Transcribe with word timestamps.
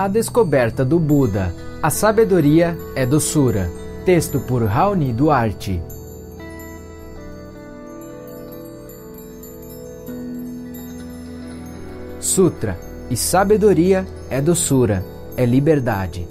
A 0.00 0.08
descoberta 0.08 0.82
do 0.82 0.98
Buda. 0.98 1.54
A 1.82 1.90
sabedoria 1.90 2.74
é 2.96 3.04
doçura. 3.04 3.70
Texto 4.02 4.40
por 4.40 4.64
Raoni 4.64 5.12
Duarte. 5.12 5.82
Sutra. 12.18 12.78
E 13.10 13.14
sabedoria 13.14 14.06
é 14.30 14.40
doçura, 14.40 15.04
é 15.36 15.44
liberdade. 15.44 16.26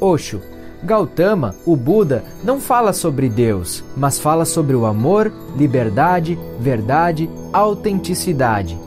Osho. 0.00 0.40
Gautama, 0.80 1.52
o 1.66 1.74
Buda, 1.74 2.22
não 2.44 2.60
fala 2.60 2.92
sobre 2.92 3.28
Deus, 3.28 3.82
mas 3.96 4.20
fala 4.20 4.44
sobre 4.44 4.76
o 4.76 4.86
amor, 4.86 5.32
liberdade, 5.56 6.38
verdade, 6.60 7.28
autenticidade. 7.52 8.78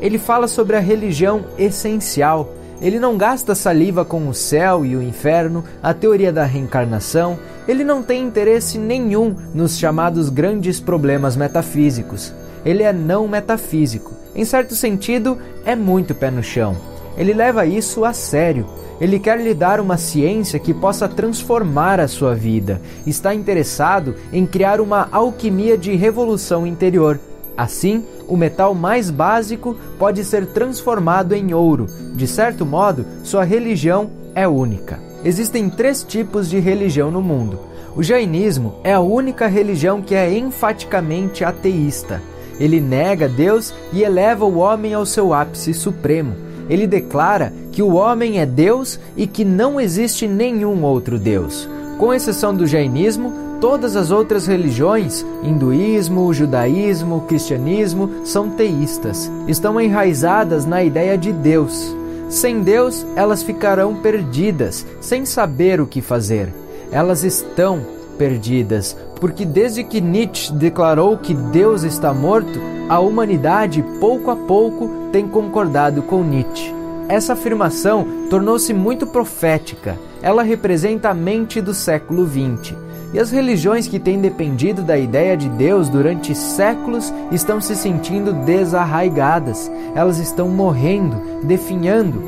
Ele 0.00 0.20
fala 0.20 0.46
sobre 0.46 0.76
a 0.76 0.80
religião 0.80 1.46
essencial, 1.58 2.54
ele 2.80 2.98
não 2.98 3.16
gasta 3.16 3.54
saliva 3.54 4.04
com 4.04 4.28
o 4.28 4.34
céu 4.34 4.84
e 4.84 4.96
o 4.96 5.02
inferno, 5.02 5.64
a 5.82 5.94
teoria 5.94 6.32
da 6.32 6.44
reencarnação, 6.44 7.38
ele 7.66 7.82
não 7.82 8.02
tem 8.02 8.22
interesse 8.22 8.78
nenhum 8.78 9.34
nos 9.54 9.78
chamados 9.78 10.28
grandes 10.28 10.78
problemas 10.78 11.36
metafísicos. 11.36 12.34
Ele 12.64 12.82
é 12.82 12.92
não 12.92 13.26
metafísico. 13.26 14.12
Em 14.34 14.44
certo 14.44 14.74
sentido, 14.74 15.38
é 15.64 15.74
muito 15.74 16.14
pé 16.14 16.30
no 16.30 16.42
chão. 16.42 16.76
Ele 17.16 17.32
leva 17.32 17.64
isso 17.64 18.04
a 18.04 18.12
sério. 18.12 18.66
Ele 19.00 19.18
quer 19.18 19.40
lhe 19.40 19.54
dar 19.54 19.80
uma 19.80 19.96
ciência 19.96 20.58
que 20.58 20.74
possa 20.74 21.08
transformar 21.08 22.00
a 22.00 22.08
sua 22.08 22.34
vida. 22.34 22.80
Está 23.06 23.34
interessado 23.34 24.14
em 24.32 24.46
criar 24.46 24.80
uma 24.80 25.08
alquimia 25.10 25.76
de 25.76 25.94
revolução 25.94 26.66
interior. 26.66 27.18
Assim, 27.56 28.04
o 28.28 28.36
metal 28.36 28.74
mais 28.74 29.10
básico 29.10 29.76
pode 29.98 30.24
ser 30.24 30.46
transformado 30.46 31.32
em 31.34 31.54
ouro. 31.54 31.86
De 32.14 32.26
certo 32.26 32.66
modo, 32.66 33.06
sua 33.22 33.44
religião 33.44 34.10
é 34.34 34.46
única. 34.46 35.00
Existem 35.24 35.70
três 35.70 36.02
tipos 36.02 36.50
de 36.50 36.58
religião 36.58 37.10
no 37.10 37.22
mundo. 37.22 37.58
O 37.96 38.02
jainismo 38.02 38.74
é 38.84 38.92
a 38.92 39.00
única 39.00 39.46
religião 39.46 40.02
que 40.02 40.14
é 40.14 40.36
enfaticamente 40.36 41.42
ateísta. 41.42 42.20
Ele 42.60 42.80
nega 42.80 43.28
Deus 43.28 43.74
e 43.92 44.02
eleva 44.02 44.44
o 44.44 44.58
homem 44.58 44.92
ao 44.92 45.06
seu 45.06 45.32
ápice 45.32 45.72
supremo. 45.72 46.34
Ele 46.68 46.86
declara 46.86 47.52
que 47.72 47.82
o 47.82 47.94
homem 47.94 48.38
é 48.38 48.46
Deus 48.46 49.00
e 49.16 49.26
que 49.26 49.44
não 49.44 49.80
existe 49.80 50.26
nenhum 50.26 50.82
outro 50.82 51.18
Deus. 51.18 51.68
Com 51.98 52.12
exceção 52.12 52.54
do 52.54 52.66
jainismo, 52.66 53.32
Todas 53.60 53.96
as 53.96 54.10
outras 54.10 54.46
religiões, 54.46 55.24
hinduísmo, 55.42 56.32
judaísmo, 56.32 57.22
cristianismo, 57.22 58.10
são 58.24 58.50
teístas. 58.50 59.30
Estão 59.48 59.80
enraizadas 59.80 60.66
na 60.66 60.84
ideia 60.84 61.16
de 61.16 61.32
Deus. 61.32 61.96
Sem 62.28 62.62
Deus, 62.62 63.06
elas 63.14 63.42
ficarão 63.42 63.94
perdidas, 63.96 64.86
sem 65.00 65.24
saber 65.24 65.80
o 65.80 65.86
que 65.86 66.02
fazer. 66.02 66.52
Elas 66.90 67.24
estão 67.24 67.80
perdidas, 68.18 68.96
porque 69.20 69.44
desde 69.44 69.84
que 69.84 70.00
Nietzsche 70.00 70.52
declarou 70.52 71.16
que 71.16 71.34
Deus 71.34 71.82
está 71.82 72.12
morto, 72.12 72.60
a 72.88 73.00
humanidade, 73.00 73.84
pouco 74.00 74.30
a 74.30 74.36
pouco, 74.36 74.90
tem 75.12 75.26
concordado 75.26 76.02
com 76.02 76.22
Nietzsche. 76.22 76.74
Essa 77.08 77.34
afirmação 77.34 78.06
tornou-se 78.28 78.72
muito 78.74 79.06
profética. 79.06 79.96
Ela 80.20 80.42
representa 80.42 81.10
a 81.10 81.14
mente 81.14 81.60
do 81.60 81.72
século 81.72 82.26
XX. 82.26 82.74
E 83.12 83.18
as 83.18 83.30
religiões 83.30 83.86
que 83.86 83.98
têm 83.98 84.20
dependido 84.20 84.82
da 84.82 84.98
ideia 84.98 85.36
de 85.36 85.48
Deus 85.48 85.88
durante 85.88 86.34
séculos 86.34 87.12
estão 87.30 87.60
se 87.60 87.76
sentindo 87.76 88.32
desarraigadas, 88.32 89.70
elas 89.94 90.18
estão 90.18 90.48
morrendo, 90.48 91.16
definhando. 91.44 92.20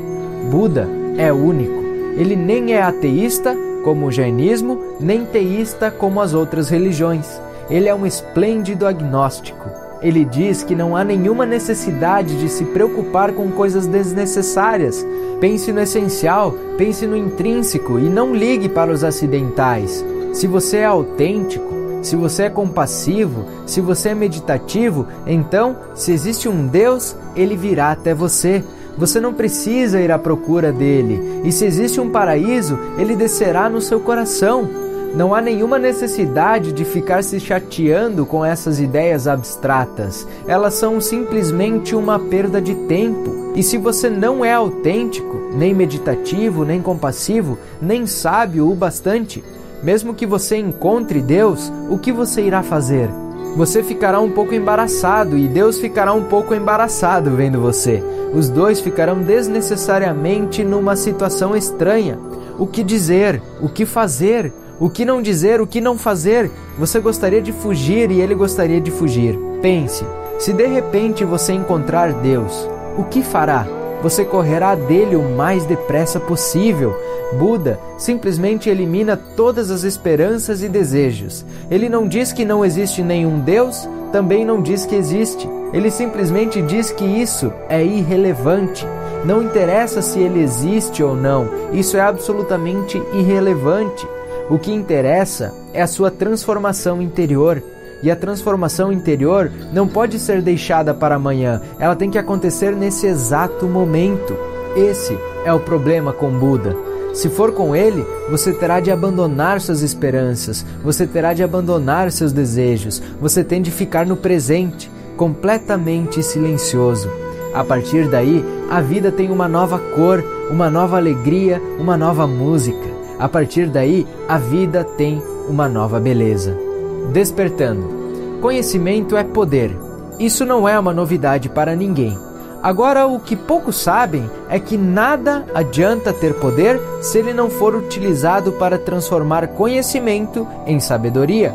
Buda 0.49 0.87
é 1.17 1.31
único. 1.31 1.83
Ele 2.15 2.35
nem 2.35 2.73
é 2.73 2.81
ateísta, 2.81 3.55
como 3.83 4.07
o 4.07 4.11
jainismo, 4.11 4.79
nem 4.99 5.25
teísta, 5.25 5.91
como 5.91 6.21
as 6.21 6.33
outras 6.33 6.69
religiões. 6.69 7.39
Ele 7.69 7.87
é 7.87 7.93
um 7.93 8.05
esplêndido 8.05 8.87
agnóstico. 8.87 9.69
Ele 10.01 10.23
diz 10.23 10.63
que 10.63 10.75
não 10.75 10.95
há 10.95 11.03
nenhuma 11.03 11.45
necessidade 11.45 12.39
de 12.39 12.47
se 12.47 12.63
preocupar 12.65 13.33
com 13.33 13.51
coisas 13.51 13.85
desnecessárias. 13.85 15.05
Pense 15.41 15.71
no 15.71 15.81
essencial, 15.81 16.53
pense 16.77 17.05
no 17.05 17.17
intrínseco 17.17 17.99
e 17.99 18.03
não 18.03 18.33
ligue 18.33 18.69
para 18.69 18.91
os 18.91 19.03
acidentais. 19.03 20.03
Se 20.31 20.47
você 20.47 20.77
é 20.77 20.85
autêntico, 20.85 21.79
se 22.01 22.15
você 22.15 22.43
é 22.43 22.49
compassivo, 22.49 23.45
se 23.65 23.81
você 23.81 24.09
é 24.09 24.15
meditativo, 24.15 25.07
então, 25.27 25.75
se 25.93 26.11
existe 26.11 26.47
um 26.47 26.65
Deus, 26.67 27.15
ele 27.35 27.57
virá 27.57 27.91
até 27.91 28.13
você. 28.13 28.63
Você 28.97 29.19
não 29.19 29.33
precisa 29.33 29.99
ir 29.99 30.11
à 30.11 30.19
procura 30.19 30.71
dele. 30.71 31.41
E 31.43 31.51
se 31.51 31.65
existe 31.65 31.99
um 31.99 32.09
paraíso, 32.09 32.77
ele 32.97 33.15
descerá 33.15 33.69
no 33.69 33.81
seu 33.81 33.99
coração. 33.99 34.67
Não 35.15 35.33
há 35.33 35.41
nenhuma 35.41 35.79
necessidade 35.79 36.71
de 36.71 36.85
ficar 36.85 37.23
se 37.23 37.39
chateando 37.39 38.25
com 38.25 38.45
essas 38.45 38.79
ideias 38.79 39.27
abstratas. 39.27 40.27
Elas 40.47 40.75
são 40.75 41.01
simplesmente 41.01 41.95
uma 41.95 42.19
perda 42.19 42.61
de 42.61 42.75
tempo. 42.75 43.53
E 43.55 43.63
se 43.63 43.77
você 43.77 44.09
não 44.09 44.45
é 44.45 44.53
autêntico, 44.53 45.49
nem 45.53 45.73
meditativo, 45.73 46.63
nem 46.63 46.81
compassivo, 46.81 47.57
nem 47.81 48.05
sábio 48.05 48.69
o 48.69 48.75
bastante, 48.75 49.43
mesmo 49.83 50.13
que 50.13 50.25
você 50.25 50.57
encontre 50.57 51.21
Deus, 51.21 51.71
o 51.89 51.97
que 51.97 52.11
você 52.11 52.41
irá 52.41 52.61
fazer? 52.61 53.09
Você 53.55 53.81
ficará 53.81 54.19
um 54.19 54.31
pouco 54.31 54.53
embaraçado 54.53 55.37
e 55.37 55.47
Deus 55.47 55.79
ficará 55.79 56.13
um 56.13 56.25
pouco 56.25 56.53
embaraçado 56.53 57.31
vendo 57.31 57.59
você. 57.59 58.03
Os 58.33 58.49
dois 58.49 58.79
ficarão 58.79 59.21
desnecessariamente 59.21 60.63
numa 60.63 60.95
situação 60.95 61.55
estranha. 61.55 62.19
O 62.59 62.67
que 62.67 62.83
dizer? 62.83 63.41
O 63.61 63.67
que 63.67 63.85
fazer? 63.85 64.53
O 64.79 64.89
que 64.89 65.03
não 65.03 65.21
dizer? 65.21 65.59
O 65.61 65.67
que 65.67 65.81
não 65.81 65.97
fazer? 65.97 66.51
Você 66.77 66.99
gostaria 66.99 67.41
de 67.41 67.51
fugir 67.51 68.11
e 68.11 68.21
ele 68.21 68.35
gostaria 68.35 68.79
de 68.79 68.91
fugir. 68.91 69.37
Pense: 69.61 70.05
se 70.37 70.53
de 70.53 70.67
repente 70.67 71.25
você 71.25 71.53
encontrar 71.53 72.13
Deus, 72.13 72.69
o 72.97 73.03
que 73.03 73.23
fará? 73.23 73.78
Você 74.01 74.23
correrá 74.23 74.75
dele 74.75 75.15
o 75.15 75.21
mais 75.21 75.65
depressa 75.65 76.19
possível. 76.19 76.95
Buda 77.33 77.79
simplesmente 77.97 78.69
elimina 78.69 79.17
todas 79.17 79.69
as 79.69 79.83
esperanças 79.83 80.63
e 80.63 80.69
desejos. 80.69 81.45
Ele 81.69 81.89
não 81.89 82.07
diz 82.07 82.31
que 82.31 82.45
não 82.45 82.63
existe 82.63 83.03
nenhum 83.03 83.39
Deus, 83.39 83.87
também 84.11 84.45
não 84.45 84.61
diz 84.61 84.85
que 84.85 84.95
existe. 84.95 85.47
Ele 85.73 85.91
simplesmente 85.91 86.61
diz 86.61 86.91
que 86.91 87.05
isso 87.05 87.51
é 87.67 87.83
irrelevante. 87.83 88.87
Não 89.25 89.43
interessa 89.43 90.01
se 90.01 90.19
ele 90.19 90.41
existe 90.41 91.03
ou 91.03 91.15
não, 91.15 91.49
isso 91.73 91.97
é 91.97 92.01
absolutamente 92.01 93.01
irrelevante. 93.13 94.07
O 94.49 94.57
que 94.57 94.71
interessa 94.71 95.53
é 95.73 95.81
a 95.81 95.87
sua 95.87 96.09
transformação 96.09 97.01
interior. 97.01 97.61
E 98.01 98.09
a 98.09 98.15
transformação 98.15 98.91
interior 98.91 99.51
não 99.73 99.87
pode 99.87 100.19
ser 100.19 100.41
deixada 100.41 100.93
para 100.93 101.15
amanhã, 101.15 101.61
ela 101.79 101.95
tem 101.95 102.09
que 102.09 102.17
acontecer 102.17 102.75
nesse 102.75 103.07
exato 103.07 103.65
momento. 103.65 104.35
Esse 104.75 105.17
é 105.45 105.53
o 105.53 105.59
problema 105.59 106.13
com 106.13 106.31
Buda. 106.31 106.75
Se 107.13 107.27
for 107.27 107.51
com 107.51 107.75
ele, 107.75 108.05
você 108.29 108.53
terá 108.53 108.79
de 108.79 108.91
abandonar 108.91 109.59
suas 109.59 109.81
esperanças, 109.81 110.65
você 110.83 111.07
terá 111.07 111.33
de 111.33 111.43
abandonar 111.43 112.11
seus 112.11 112.31
desejos, 112.31 113.01
você 113.19 113.43
tem 113.43 113.61
de 113.61 113.71
ficar 113.71 114.05
no 114.05 114.15
presente, 114.15 114.91
completamente 115.17 116.21
silencioso. 116.21 117.09
A 117.53 117.63
partir 117.63 118.07
daí, 118.07 118.45
a 118.69 118.79
vida 118.79 119.11
tem 119.11 119.31
uma 119.31 119.47
nova 119.47 119.79
cor, 119.95 120.23
uma 120.51 120.69
nova 120.69 120.97
alegria, 120.97 121.61
uma 121.79 121.97
nova 121.97 122.27
música. 122.27 122.87
A 123.17 123.27
partir 123.27 123.67
daí, 123.67 124.07
a 124.27 124.37
vida 124.37 124.83
tem 124.83 125.21
uma 125.49 125.67
nova 125.67 125.99
beleza. 125.99 126.68
Despertando. 127.11 128.39
Conhecimento 128.41 129.17
é 129.17 129.23
poder. 129.23 129.75
Isso 130.19 130.45
não 130.45 130.67
é 130.67 130.77
uma 130.77 130.93
novidade 130.93 131.49
para 131.49 131.75
ninguém. 131.75 132.17
Agora, 132.61 133.07
o 133.07 133.19
que 133.19 133.35
poucos 133.35 133.77
sabem 133.77 134.29
é 134.49 134.59
que 134.59 134.77
nada 134.77 135.45
adianta 135.53 136.11
ter 136.13 136.33
poder 136.35 136.79
se 137.01 137.17
ele 137.17 137.33
não 137.33 137.49
for 137.49 137.73
utilizado 137.73 138.51
para 138.53 138.77
transformar 138.77 139.47
conhecimento 139.49 140.47
em 140.65 140.79
sabedoria. 140.79 141.53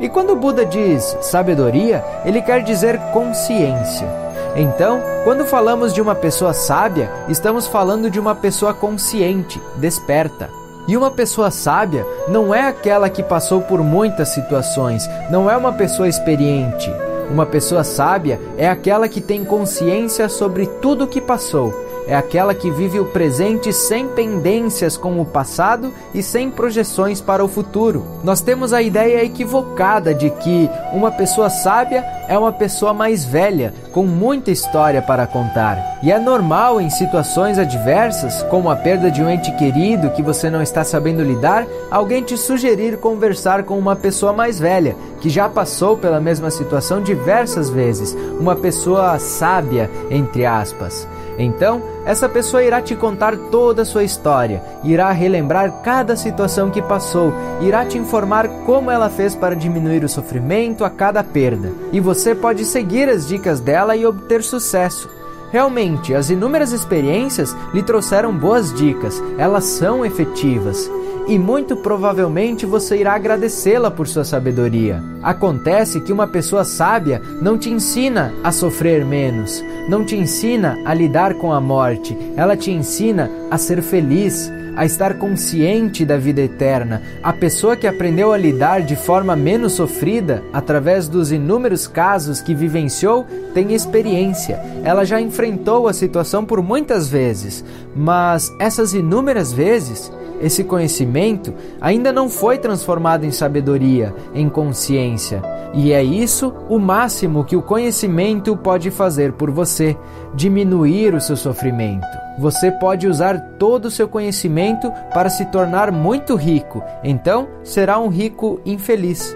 E 0.00 0.08
quando 0.08 0.30
o 0.30 0.36
Buda 0.36 0.64
diz 0.64 1.16
sabedoria, 1.20 2.02
ele 2.24 2.42
quer 2.42 2.62
dizer 2.62 2.98
consciência. 3.12 4.08
Então, 4.56 5.00
quando 5.24 5.44
falamos 5.44 5.92
de 5.92 6.00
uma 6.00 6.14
pessoa 6.14 6.54
sábia, 6.54 7.10
estamos 7.28 7.66
falando 7.66 8.10
de 8.10 8.18
uma 8.18 8.34
pessoa 8.34 8.72
consciente, 8.72 9.60
desperta. 9.76 10.48
E 10.88 10.96
uma 10.96 11.10
pessoa 11.10 11.50
sábia 11.50 12.06
não 12.28 12.54
é 12.54 12.68
aquela 12.68 13.10
que 13.10 13.22
passou 13.22 13.60
por 13.60 13.82
muitas 13.82 14.28
situações, 14.28 15.08
não 15.30 15.50
é 15.50 15.56
uma 15.56 15.72
pessoa 15.72 16.08
experiente. 16.08 16.90
Uma 17.30 17.44
pessoa 17.44 17.82
sábia 17.82 18.40
é 18.56 18.68
aquela 18.68 19.08
que 19.08 19.20
tem 19.20 19.44
consciência 19.44 20.28
sobre 20.28 20.66
tudo 20.66 21.04
o 21.04 21.08
que 21.08 21.20
passou 21.20 21.86
é 22.06 22.14
aquela 22.14 22.54
que 22.54 22.70
vive 22.70 23.00
o 23.00 23.06
presente 23.06 23.72
sem 23.72 24.06
pendências 24.06 24.96
com 24.96 25.20
o 25.20 25.24
passado 25.24 25.92
e 26.14 26.22
sem 26.22 26.50
projeções 26.50 27.20
para 27.20 27.44
o 27.44 27.48
futuro. 27.48 28.06
Nós 28.22 28.40
temos 28.40 28.72
a 28.72 28.80
ideia 28.80 29.24
equivocada 29.24 30.14
de 30.14 30.30
que 30.30 30.70
uma 30.92 31.10
pessoa 31.10 31.50
sábia 31.50 32.04
é 32.28 32.38
uma 32.38 32.52
pessoa 32.52 32.92
mais 32.92 33.24
velha, 33.24 33.72
com 33.92 34.04
muita 34.04 34.50
história 34.50 35.00
para 35.00 35.26
contar. 35.26 35.98
E 36.02 36.12
é 36.12 36.18
normal 36.18 36.80
em 36.80 36.90
situações 36.90 37.58
adversas, 37.58 38.42
como 38.44 38.70
a 38.70 38.76
perda 38.76 39.10
de 39.10 39.22
um 39.22 39.30
ente 39.30 39.50
querido 39.52 40.10
que 40.10 40.22
você 40.22 40.50
não 40.50 40.62
está 40.62 40.84
sabendo 40.84 41.22
lidar, 41.22 41.66
alguém 41.90 42.22
te 42.22 42.36
sugerir 42.36 42.98
conversar 42.98 43.62
com 43.62 43.78
uma 43.78 43.96
pessoa 43.96 44.32
mais 44.32 44.58
velha, 44.58 44.96
que 45.20 45.28
já 45.28 45.48
passou 45.48 45.96
pela 45.96 46.20
mesma 46.20 46.50
situação 46.50 47.00
diversas 47.00 47.70
vezes, 47.70 48.16
uma 48.38 48.56
pessoa 48.56 49.18
sábia, 49.18 49.90
entre 50.10 50.44
aspas. 50.44 51.06
Então, 51.38 51.82
essa 52.04 52.28
pessoa 52.28 52.62
irá 52.62 52.80
te 52.80 52.94
contar 52.94 53.36
toda 53.50 53.82
a 53.82 53.84
sua 53.84 54.04
história, 54.04 54.62
irá 54.82 55.10
relembrar 55.12 55.82
cada 55.82 56.16
situação 56.16 56.70
que 56.70 56.80
passou, 56.80 57.32
irá 57.60 57.84
te 57.84 57.98
informar 57.98 58.48
como 58.64 58.90
ela 58.90 59.10
fez 59.10 59.34
para 59.34 59.54
diminuir 59.54 60.04
o 60.04 60.08
sofrimento 60.08 60.84
a 60.84 60.90
cada 60.90 61.22
perda. 61.22 61.72
E 61.92 62.00
você 62.00 62.34
pode 62.34 62.64
seguir 62.64 63.08
as 63.08 63.28
dicas 63.28 63.60
dela 63.60 63.96
e 63.96 64.06
obter 64.06 64.42
sucesso. 64.42 65.08
Realmente, 65.50 66.14
as 66.14 66.30
inúmeras 66.30 66.72
experiências 66.72 67.56
lhe 67.72 67.82
trouxeram 67.82 68.36
boas 68.36 68.72
dicas, 68.72 69.22
elas 69.38 69.64
são 69.64 70.04
efetivas. 70.04 70.90
E 71.28 71.38
muito 71.38 71.74
provavelmente 71.76 72.64
você 72.64 72.98
irá 72.98 73.14
agradecê-la 73.14 73.90
por 73.90 74.06
sua 74.06 74.24
sabedoria. 74.24 75.02
Acontece 75.22 76.00
que 76.00 76.12
uma 76.12 76.26
pessoa 76.26 76.64
sábia 76.64 77.20
não 77.42 77.58
te 77.58 77.68
ensina 77.68 78.32
a 78.44 78.52
sofrer 78.52 79.04
menos, 79.04 79.64
não 79.88 80.04
te 80.04 80.14
ensina 80.14 80.78
a 80.84 80.94
lidar 80.94 81.34
com 81.34 81.52
a 81.52 81.60
morte, 81.60 82.16
ela 82.36 82.56
te 82.56 82.70
ensina 82.70 83.28
a 83.50 83.58
ser 83.58 83.82
feliz, 83.82 84.48
a 84.76 84.84
estar 84.84 85.14
consciente 85.14 86.04
da 86.04 86.16
vida 86.16 86.42
eterna. 86.42 87.02
A 87.22 87.32
pessoa 87.32 87.76
que 87.76 87.86
aprendeu 87.86 88.32
a 88.32 88.36
lidar 88.36 88.82
de 88.82 88.94
forma 88.94 89.34
menos 89.34 89.72
sofrida, 89.72 90.44
através 90.52 91.08
dos 91.08 91.32
inúmeros 91.32 91.86
casos 91.86 92.40
que 92.40 92.54
vivenciou, 92.54 93.26
tem 93.54 93.72
experiência. 93.72 94.60
Ela 94.84 95.04
já 95.04 95.20
enfrentou 95.20 95.88
a 95.88 95.92
situação 95.92 96.44
por 96.44 96.62
muitas 96.62 97.08
vezes, 97.08 97.64
mas 97.94 98.52
essas 98.60 98.92
inúmeras 98.92 99.52
vezes 99.52 100.12
esse 100.40 100.62
conhecimento 100.62 101.54
ainda 101.80 102.12
não 102.12 102.28
foi 102.28 102.58
transformado 102.58 103.24
em 103.24 103.30
sabedoria, 103.30 104.14
em 104.34 104.48
consciência. 104.48 105.42
E 105.72 105.92
é 105.92 106.02
isso 106.02 106.52
o 106.68 106.78
máximo 106.78 107.44
que 107.44 107.56
o 107.56 107.62
conhecimento 107.62 108.56
pode 108.56 108.90
fazer 108.90 109.32
por 109.32 109.50
você: 109.50 109.96
diminuir 110.34 111.14
o 111.14 111.20
seu 111.20 111.36
sofrimento. 111.36 112.25
Você 112.38 112.70
pode 112.70 113.08
usar 113.08 113.40
todo 113.58 113.86
o 113.86 113.90
seu 113.90 114.06
conhecimento 114.06 114.92
para 115.14 115.30
se 115.30 115.46
tornar 115.46 115.90
muito 115.90 116.36
rico, 116.36 116.82
então 117.02 117.48
será 117.64 117.98
um 117.98 118.08
rico 118.08 118.60
infeliz. 118.66 119.34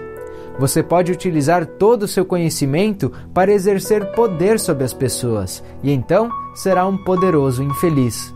Você 0.59 0.83
pode 0.83 1.11
utilizar 1.11 1.65
todo 1.65 2.03
o 2.03 2.07
seu 2.07 2.23
conhecimento 2.23 3.11
para 3.33 3.51
exercer 3.51 4.11
poder 4.11 4.59
sobre 4.59 4.83
as 4.83 4.93
pessoas, 4.93 5.63
e 5.81 5.91
então 5.91 6.29
será 6.53 6.85
um 6.85 6.97
poderoso 7.03 7.63
infeliz. 7.63 8.33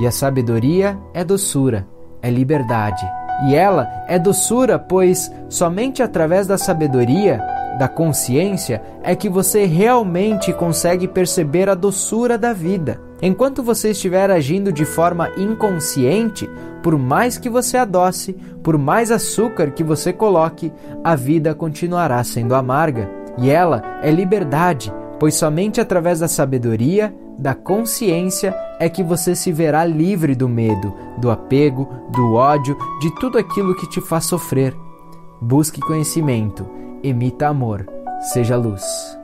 E 0.00 0.06
a 0.06 0.12
sabedoria 0.12 0.96
é 1.12 1.24
doçura, 1.24 1.86
é 2.22 2.30
liberdade. 2.30 3.04
E 3.48 3.54
ela 3.54 3.88
é 4.06 4.18
doçura, 4.18 4.78
pois 4.78 5.32
somente 5.48 6.02
através 6.02 6.46
da 6.46 6.56
sabedoria, 6.56 7.42
da 7.78 7.88
consciência, 7.88 8.82
é 9.02 9.16
que 9.16 9.28
você 9.28 9.64
realmente 9.64 10.52
consegue 10.52 11.08
perceber 11.08 11.68
a 11.68 11.74
doçura 11.74 12.38
da 12.38 12.52
vida. 12.52 13.09
Enquanto 13.22 13.62
você 13.62 13.90
estiver 13.90 14.30
agindo 14.30 14.72
de 14.72 14.84
forma 14.84 15.30
inconsciente, 15.36 16.48
por 16.82 16.98
mais 16.98 17.36
que 17.36 17.50
você 17.50 17.76
adoce, 17.76 18.32
por 18.62 18.78
mais 18.78 19.10
açúcar 19.10 19.70
que 19.72 19.84
você 19.84 20.12
coloque, 20.12 20.72
a 21.04 21.14
vida 21.14 21.54
continuará 21.54 22.22
sendo 22.24 22.54
amarga. 22.54 23.10
E 23.36 23.50
ela 23.50 23.82
é 24.02 24.10
liberdade, 24.10 24.92
pois 25.18 25.34
somente 25.34 25.80
através 25.80 26.20
da 26.20 26.28
sabedoria 26.28 27.14
da 27.38 27.54
consciência 27.54 28.54
é 28.78 28.88
que 28.88 29.02
você 29.02 29.34
se 29.34 29.50
verá 29.50 29.84
livre 29.84 30.34
do 30.34 30.46
medo, 30.46 30.94
do 31.16 31.30
apego, 31.30 31.88
do 32.10 32.34
ódio, 32.34 32.76
de 33.00 33.14
tudo 33.14 33.38
aquilo 33.38 33.74
que 33.74 33.88
te 33.88 34.00
faz 34.00 34.26
sofrer. 34.26 34.76
Busque 35.40 35.80
conhecimento, 35.80 36.66
emita 37.02 37.48
amor, 37.48 37.86
seja 38.32 38.56
luz. 38.56 39.19